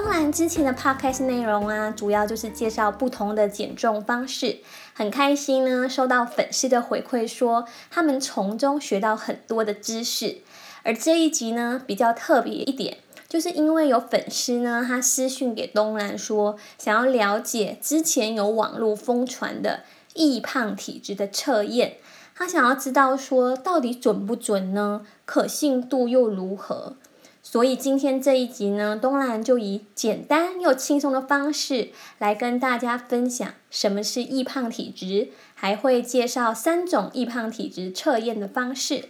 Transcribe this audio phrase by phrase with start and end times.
[0.00, 4.58] 东兰之前的 podcast 内容啊，主要就是介绍不同的减重方式。
[4.94, 10.38] 很开心呢，收到粉丝的回馈说，他们从中学到很多的知识。
[10.84, 19.80] 而这一集呢，比较特别一点，就是因为有粉丝呢，他私讯给东兰说，想要了解之前有网络疯传的
[20.14, 21.96] 易胖体质的测验，
[22.36, 25.04] 他想要知道说，到底准不准呢？
[25.24, 26.94] 可信度又如何？
[27.42, 39.04] 所以今天这一集呢，东兰就以简单又轻松的方式来跟大家分享什么是易胖体质，还会介绍三种易胖体质测验的方式。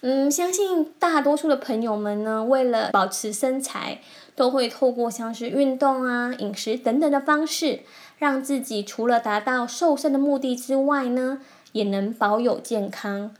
[0.00, 4.00] 嗯，相信大多数的朋友们呢，为了保持身材，
[4.34, 7.80] 都会透过像是运动啊、饮食等等的方式，
[8.18, 11.40] 让自己除了达到瘦身的目的之外呢，
[11.72, 13.34] 也能保有健康。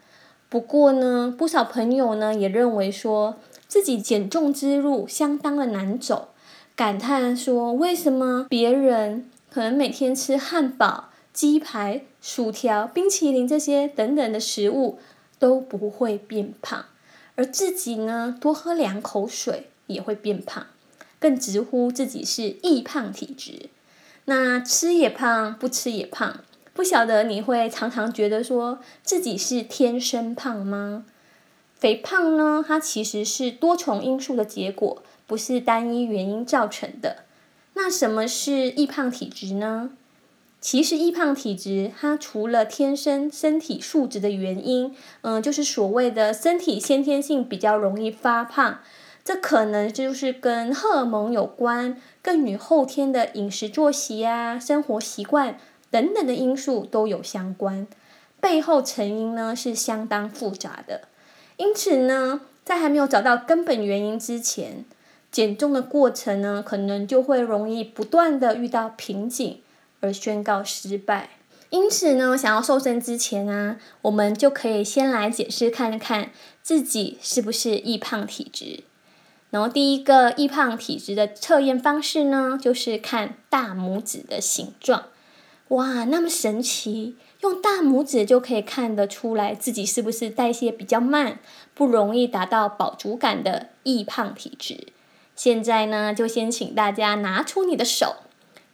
[0.48, 6.28] 不过呢，不少朋友呢也认为说，自己减重之路相当的难走，
[6.76, 14.98] 感叹说：“为什么别人可能每天吃汉堡、鸡排、薯条、冰淇淋这些等等的食物
[15.38, 16.84] 都不会变胖，
[17.36, 20.66] 而自己呢，多喝两口水也会变胖，
[21.18, 23.68] 更直呼自己是易胖体质。
[24.26, 26.40] 那吃也胖，不吃也胖，
[26.72, 31.04] 不晓得你会常常觉得说自己是天生胖吗？”
[31.84, 37.24] 肥胖呢，它其实是多重因素的结果，不是单一原因造成的。
[37.74, 39.90] 那什么是易胖体质呢？
[40.62, 48.78] 其实易胖体质，它除了天生身体素质的原因，嗯，就是所谓的身体先天性比较容易发胖，
[49.22, 55.58] 这可能就是跟荷尔蒙有关，更与后天的饮食作息啊、生活习惯
[55.90, 57.86] 等等的因素都有相关。
[58.40, 61.08] 背后成因呢，是相当复杂的。
[61.56, 64.84] 因此呢，在还没有找到根本原因之前，
[65.30, 69.60] 减重的过程呢，可能就会容易不断的遇到瓶颈
[70.00, 71.30] 而宣告失败。
[71.70, 76.30] 因此呢，想要瘦身之前啊，我们就可以先来检视看看
[76.62, 78.84] 自己是不是易胖体质。
[79.50, 85.06] 然后第一个易胖体质的测验方式呢，就是看大拇指的形状。
[85.68, 87.16] 哇，那么神奇！
[87.44, 91.38] 用大拇指就可以看得出来自己是不是代谢比较慢，
[91.74, 94.88] 不容易达到饱足感的易胖体质。
[95.36, 98.16] 现在呢，就先请大家拿出你的手，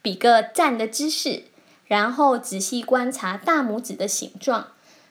[0.01, 1.43] 比个赞的姿势，
[1.89, 4.69] 然后仔细观察大拇指的形状。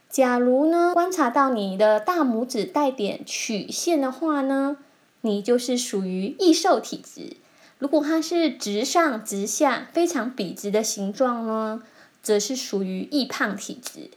[0.09, 4.77] 假如呢，观察到你的大拇指带点曲线的话呢，
[5.21, 7.35] 你就是属于易瘦体质。
[7.77, 11.83] 如果它是直上直下，非常笔直的形状呢，
[12.21, 14.09] 则是属于易胖体质，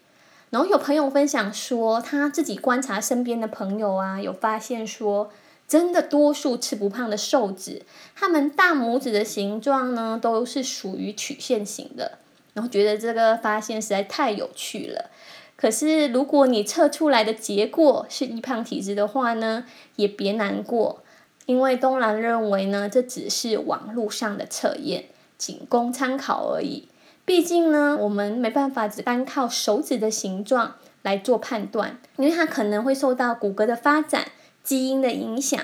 [0.51, 5.31] 然后有朋友分享说，他自己观察身边的朋友啊，有发现说，
[5.67, 7.83] 真的多数吃不胖的瘦子，
[8.15, 12.19] 他们大拇指的形状呢，都是属于曲线型的，
[12.55, 15.11] 然后觉得这个发现实在太有趣了。
[15.57, 19.65] 可是如果你测出来的结果是易胖体质的话呢，
[19.97, 21.03] 也别难过，
[21.47, 25.05] 因为东兰认为呢，这只是网络上的测验，
[25.39, 26.89] 仅供参考而已。
[27.25, 34.27] 毕竟呢，我们没办法只单靠手指的形状来做判断，因为它可能会受到骨骼的发展、
[34.65, 35.61] 基因的影响，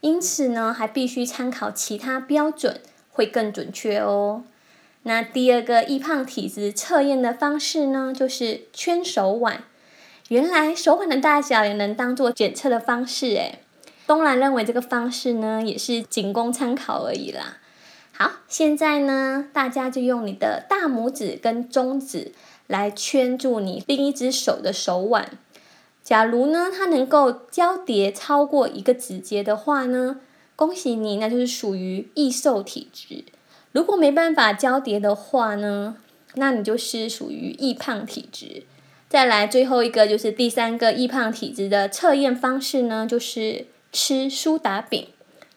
[0.00, 2.80] 因此呢，还必须参考其他标准，
[3.12, 4.42] 会更准确哦。
[5.04, 9.62] 那第二个易胖体质测验的方式呢，就是圈手腕。
[10.28, 13.60] 原来手腕的大小也能当做检测的方式诶。
[14.08, 17.58] 东兰认为这个方式呢，也是仅供参考而已啦。
[18.18, 22.32] 好，现在呢，大家就用你的大拇指跟中指
[22.66, 25.32] 来圈住你另一只手的手腕。
[26.02, 30.20] 假如呢，它能够交叠超过一个指节的话呢，
[30.54, 33.22] 恭喜你，那就是属于易瘦体质。
[33.72, 35.98] 如果没办法交叠的话呢，
[36.36, 38.62] 那你就是属于易胖体质。
[39.10, 45.06] 再来最后一个就是第三个易胖体质的测验方式呢，就是吃苏打饼，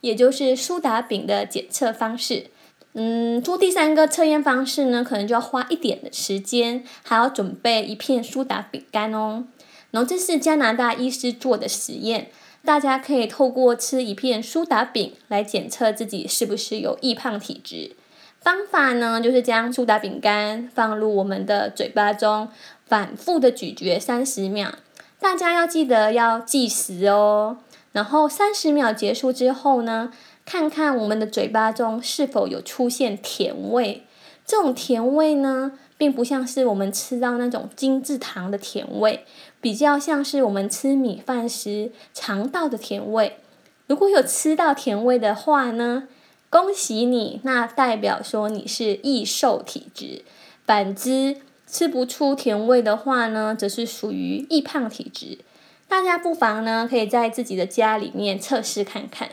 [0.02, 2.48] 也就是苏打饼的检测方式。
[2.94, 9.46] 嗯，做第三个测验方式呢，可能就要花一点的时间，还要准备一片苏打饼干哦。
[9.92, 12.30] 然后这是加拿大医师做的实验，
[12.66, 17.96] 大家可以透过吃一片苏打饼来检测自己是不是有易胖体质。
[18.42, 22.50] 方法呢，就是将苏打饼干放入我们的嘴巴中。
[22.88, 24.74] 反复的咀嚼三十秒，
[25.20, 27.58] 大家要记得要计时哦。
[27.92, 30.12] 然后三十秒结束之后呢，
[30.46, 34.04] 看看我们的嘴巴中是否有出现甜味。
[34.46, 39.26] 这种甜味呢，并不像是我们吃到那种精致糖的甜味，
[39.62, 43.38] 比较像是我们吃米饭时尝到的甜味。
[43.86, 46.08] 如果有吃到甜味的话呢，
[46.50, 50.24] 恭喜你，那代表说你是易瘦体质。
[50.66, 51.38] 反之，
[51.68, 55.40] 吃不出甜味的话呢，则是属于易胖体质。
[55.90, 59.30] 大家不妨呢，可以在自己的家里面测试看看。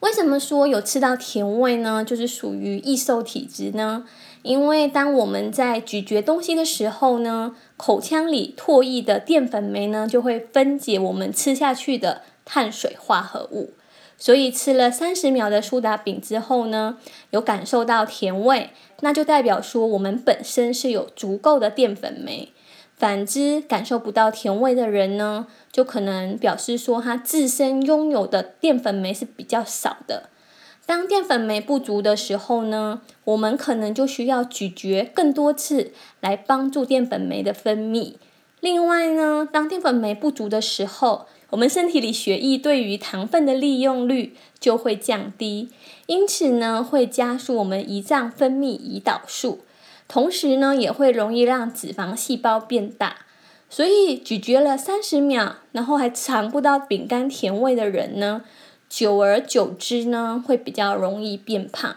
[0.00, 2.02] 为什么说有吃到甜味呢？
[2.02, 4.04] 就是属于易瘦体质呢？
[4.40, 13.74] 因为当我们在咀嚼东西的时候呢，口腔里唾液的淀粉酶呢，就会分解我们吃下去的碳水化合物。
[14.16, 16.96] 所以吃了三十秒的苏打饼之后呢，
[17.30, 22.50] 有感受到甜味，那就代表说我们本身是有足够的淀粉酶。
[23.02, 30.28] 反之，感受不到甜味的人呢，就可能表示说他自身拥有的淀粉酶是比较少的。
[30.86, 35.90] 当淀粉酶不足的时候呢，我们可能就需要咀嚼更多次
[36.20, 38.12] 来帮助淀粉酶的分泌。
[38.60, 45.70] 另外呢，当淀粉酶不足的时候，我们身体里血液对于糖分的利用率就会降低，
[46.06, 49.64] 因此呢，会加速我们胰脏分泌胰岛素，
[50.12, 53.24] 同时呢，也会容易让脂肪细胞变大。
[53.70, 58.42] 所以咀嚼了三十秒，然后还尝不到饼干甜味的人呢，
[58.90, 61.96] 久而久之呢，会比较容易变胖。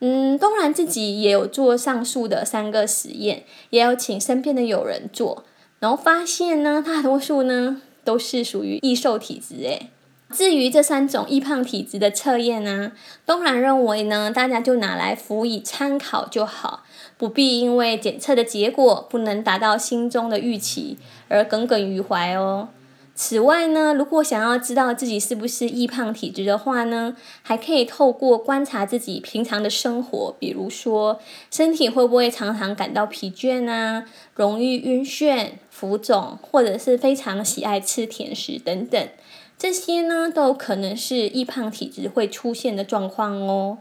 [0.00, 5.44] 嗯，东兰自己也有做上述的三个实验，也有请身边的友人做，
[5.78, 7.80] 然后发现呢，大多数呢。
[8.04, 9.88] 都是属于易瘦体质诶。
[10.34, 12.90] 至于这三种易胖体质的测验呢，
[13.24, 16.82] 东兰认为呢，大家就拿来辅以参考就好，
[17.16, 20.98] 不必因为检测的结果不能达到心中的预期
[21.28, 22.70] 而耿耿于怀哦。
[23.16, 34.04] 此外呢，如果想要知道自己是不是易胖体质的话呢，还可以透过观察自己平常的生活，比如说身体会不会常常感到疲倦啊，
[34.34, 39.08] 容易晕眩、浮肿，或者是非常喜爱吃甜食等等，
[39.56, 43.78] 这些呢都可能是易胖体质会出现的状况哦。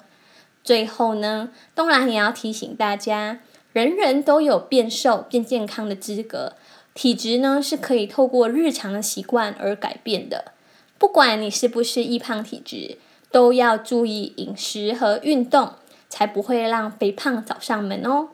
[0.63, 3.39] 最后呢，东兰也要提醒大家，
[3.73, 6.53] 人人都有变瘦、变健康的资格。
[6.93, 10.53] 体质呢是可以透过日常的习惯而改变的，
[10.99, 12.99] 不管你是不是易胖体质，
[13.31, 15.73] 都要注意饮食和运动，
[16.07, 18.29] 才不会让肥胖找上门哦。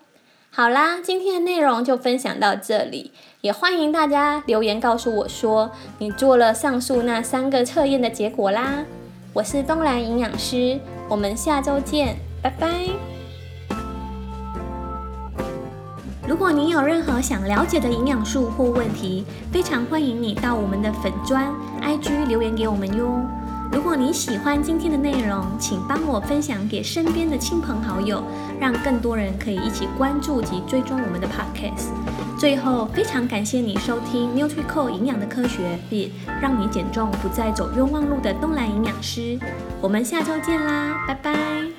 [0.52, 3.12] 好啦，今天的内容就分享到这里，
[3.42, 8.84] 也欢迎大家留言告诉我说你做了上述那三个测验的结果啦。
[9.32, 12.68] 我是东兰营养师，我们下周见，拜拜。
[16.28, 23.08] 如果你有任何想了解的营养素或问题，非常欢迎你到我们的粉专 IG 留言给我们哟。
[23.72, 28.24] 如果你喜欢今天的内容，请帮我分享给身边的亲朋好友，
[28.60, 31.90] 让更多人可以一起关注及追踪我们的 Podcast。
[32.38, 36.10] 最后，非常感谢你收听 NutriCore 营养的科学，Fit
[36.42, 39.38] 让你减重不再走冤枉路的东兰营养师。
[39.82, 41.79] 我们下周见啦，拜拜。